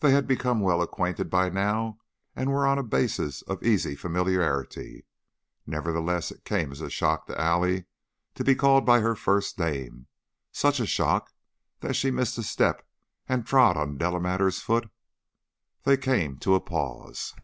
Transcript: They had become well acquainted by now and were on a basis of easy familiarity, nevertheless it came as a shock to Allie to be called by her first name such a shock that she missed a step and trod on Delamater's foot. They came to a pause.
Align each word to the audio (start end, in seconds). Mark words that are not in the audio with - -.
They 0.00 0.10
had 0.12 0.26
become 0.26 0.60
well 0.60 0.82
acquainted 0.82 1.30
by 1.30 1.48
now 1.48 2.00
and 2.36 2.50
were 2.52 2.66
on 2.66 2.76
a 2.78 2.82
basis 2.82 3.40
of 3.40 3.62
easy 3.62 3.94
familiarity, 3.96 5.06
nevertheless 5.66 6.30
it 6.30 6.44
came 6.44 6.70
as 6.70 6.82
a 6.82 6.90
shock 6.90 7.26
to 7.28 7.40
Allie 7.40 7.86
to 8.34 8.44
be 8.44 8.54
called 8.54 8.84
by 8.84 9.00
her 9.00 9.14
first 9.16 9.58
name 9.58 10.06
such 10.52 10.80
a 10.80 10.86
shock 10.86 11.32
that 11.80 11.96
she 11.96 12.10
missed 12.10 12.36
a 12.36 12.42
step 12.42 12.86
and 13.26 13.46
trod 13.46 13.78
on 13.78 13.96
Delamater's 13.96 14.60
foot. 14.60 14.90
They 15.84 15.96
came 15.96 16.36
to 16.40 16.54
a 16.54 16.60
pause. 16.60 17.34